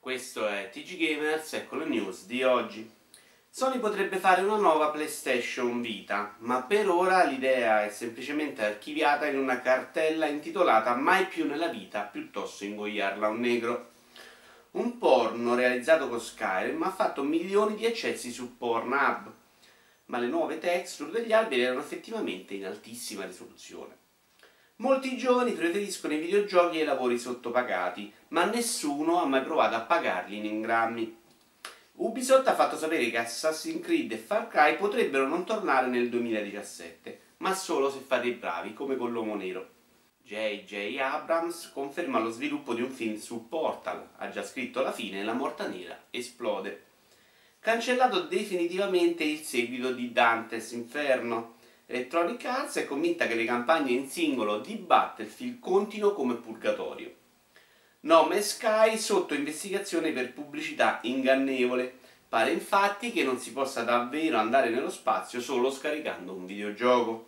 Questo 0.00 0.48
è 0.48 0.70
TG 0.72 0.96
Gamers, 0.96 1.52
ecco 1.52 1.76
le 1.76 1.84
news 1.84 2.24
di 2.24 2.42
oggi. 2.42 2.90
Sony 3.50 3.78
potrebbe 3.78 4.16
fare 4.16 4.40
una 4.40 4.56
nuova 4.56 4.88
PlayStation 4.88 5.82
Vita, 5.82 6.36
ma 6.38 6.62
per 6.62 6.88
ora 6.88 7.22
l'idea 7.24 7.84
è 7.84 7.90
semplicemente 7.90 8.64
archiviata 8.64 9.26
in 9.26 9.38
una 9.38 9.60
cartella 9.60 10.24
intitolata 10.24 10.94
Mai 10.94 11.26
più 11.26 11.46
nella 11.46 11.68
vita, 11.68 12.00
piuttosto 12.04 12.64
ingoiarla 12.64 13.28
un 13.28 13.40
negro. 13.40 13.90
Un 14.70 14.96
porno 14.96 15.54
realizzato 15.54 16.08
con 16.08 16.18
Skyrim 16.18 16.82
ha 16.82 16.90
fatto 16.90 17.22
milioni 17.22 17.76
di 17.76 17.84
accessi 17.84 18.30
su 18.30 18.56
Pornhub, 18.56 19.30
ma 20.06 20.18
le 20.18 20.28
nuove 20.28 20.56
texture 20.56 21.10
degli 21.10 21.34
alberi 21.34 21.60
erano 21.60 21.80
effettivamente 21.80 22.54
in 22.54 22.64
altissima 22.64 23.26
risoluzione. 23.26 23.98
Molti 24.80 25.18
giovani 25.18 25.52
preferiscono 25.52 26.14
i 26.14 26.18
videogiochi 26.18 26.78
ai 26.78 26.86
lavori 26.86 27.18
sottopagati, 27.18 28.10
ma 28.28 28.46
nessuno 28.46 29.20
ha 29.20 29.26
mai 29.26 29.42
provato 29.42 29.74
a 29.74 29.82
pagarli 29.82 30.38
in 30.38 30.46
ingrammi. 30.46 31.18
Ubisoft 31.96 32.48
ha 32.48 32.54
fatto 32.54 32.78
sapere 32.78 33.10
che 33.10 33.18
Assassin's 33.18 33.84
Creed 33.84 34.12
e 34.12 34.16
Far 34.16 34.48
Cry 34.48 34.76
potrebbero 34.76 35.28
non 35.28 35.44
tornare 35.44 35.86
nel 35.86 36.08
2017, 36.08 37.20
ma 37.38 37.52
solo 37.54 37.90
se 37.90 37.98
fate 37.98 38.28
i 38.28 38.32
bravi, 38.32 38.72
come 38.72 38.96
con 38.96 39.12
l'uomo 39.12 39.34
nero. 39.34 39.68
J.J. 40.22 40.96
Abrams 40.98 41.72
conferma 41.74 42.18
lo 42.18 42.30
sviluppo 42.30 42.72
di 42.72 42.80
un 42.80 42.90
film 42.90 43.18
su 43.18 43.48
Portal, 43.48 44.08
ha 44.16 44.30
già 44.30 44.42
scritto 44.42 44.78
alla 44.78 44.92
fine 44.92 45.22
La 45.22 45.34
morta 45.34 45.66
nera 45.66 46.04
esplode. 46.08 46.84
Cancellato 47.60 48.22
definitivamente 48.22 49.24
il 49.24 49.40
seguito 49.40 49.92
di 49.92 50.10
Dante's 50.10 50.72
Inferno, 50.72 51.58
Electronic 51.92 52.44
Arts 52.44 52.76
è 52.76 52.86
convinta 52.86 53.26
che 53.26 53.34
le 53.34 53.44
campagne 53.44 53.90
in 53.90 54.08
singolo 54.08 54.60
di 54.60 54.76
Battlefield 54.76 55.58
contino 55.58 56.12
come 56.12 56.36
purgatorio. 56.36 57.12
Nome 58.02 58.42
Sky 58.42 58.96
sotto 58.96 59.34
investigazione 59.34 60.12
per 60.12 60.32
pubblicità 60.32 61.00
ingannevole. 61.02 61.98
Pare 62.28 62.52
infatti 62.52 63.10
che 63.10 63.24
non 63.24 63.38
si 63.40 63.52
possa 63.52 63.82
davvero 63.82 64.38
andare 64.38 64.70
nello 64.70 64.88
spazio 64.88 65.40
solo 65.40 65.72
scaricando 65.72 66.32
un 66.32 66.46
videogioco. 66.46 67.26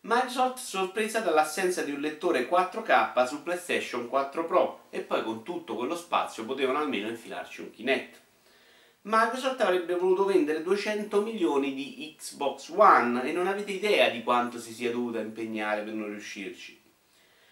Microsoft 0.00 0.58
sorpresa 0.58 1.20
dall'assenza 1.20 1.82
di 1.82 1.92
un 1.92 2.00
lettore 2.00 2.48
4K 2.48 3.26
su 3.26 3.44
PlayStation 3.44 4.08
4 4.08 4.44
Pro 4.44 4.80
e 4.90 5.02
poi 5.02 5.22
con 5.22 5.44
tutto 5.44 5.76
quello 5.76 5.94
spazio 5.94 6.44
potevano 6.44 6.78
almeno 6.78 7.06
infilarci 7.06 7.60
un 7.60 7.70
Kinect. 7.70 8.22
Microsoft 9.06 9.60
avrebbe 9.60 9.96
voluto 9.96 10.24
vendere 10.24 10.62
200 10.62 11.20
milioni 11.20 11.74
di 11.74 12.14
Xbox 12.16 12.70
One 12.74 13.22
e 13.22 13.32
non 13.32 13.46
avete 13.46 13.72
idea 13.72 14.08
di 14.08 14.22
quanto 14.22 14.58
si 14.58 14.72
sia 14.72 14.90
dovuta 14.90 15.18
impegnare 15.18 15.82
per 15.82 15.92
non 15.92 16.08
riuscirci. 16.08 16.80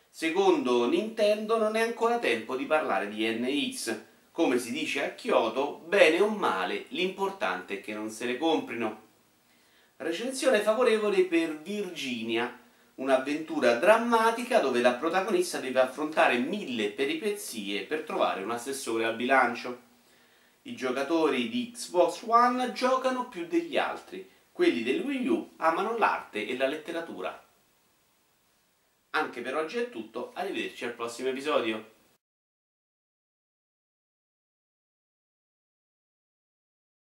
Secondo 0.08 0.88
Nintendo 0.88 1.58
non 1.58 1.76
è 1.76 1.82
ancora 1.82 2.18
tempo 2.18 2.56
di 2.56 2.64
parlare 2.64 3.08
di 3.08 3.28
NX. 3.28 4.00
Come 4.30 4.58
si 4.58 4.72
dice 4.72 5.04
a 5.04 5.10
Kyoto, 5.10 5.84
bene 5.86 6.20
o 6.20 6.28
male, 6.28 6.86
l'importante 6.88 7.74
è 7.74 7.80
che 7.82 7.92
non 7.92 8.08
se 8.08 8.24
le 8.24 8.38
comprino. 8.38 9.02
Recensione 9.96 10.60
favorevole 10.60 11.24
per 11.24 11.60
Virginia, 11.60 12.60
un'avventura 12.94 13.74
drammatica 13.74 14.58
dove 14.58 14.80
la 14.80 14.94
protagonista 14.94 15.58
deve 15.58 15.80
affrontare 15.80 16.38
mille 16.38 16.92
peripezie 16.92 17.82
per 17.82 18.04
trovare 18.04 18.42
un 18.42 18.52
assessore 18.52 19.04
al 19.04 19.16
bilancio. 19.16 19.90
I 20.64 20.76
giocatori 20.76 21.48
di 21.48 21.72
Xbox 21.72 22.22
One 22.24 22.72
giocano 22.72 23.28
più 23.28 23.46
degli 23.48 23.76
altri, 23.76 24.30
quelli 24.52 24.84
del 24.84 25.00
Wii 25.00 25.26
U 25.26 25.54
amano 25.56 25.98
l'arte 25.98 26.46
e 26.46 26.56
la 26.56 26.68
letteratura. 26.68 27.44
Anche 29.10 29.40
per 29.40 29.56
oggi 29.56 29.78
è 29.78 29.90
tutto, 29.90 30.30
arrivederci 30.34 30.84
al 30.84 30.92
prossimo 30.92 31.30
episodio. 31.30 31.90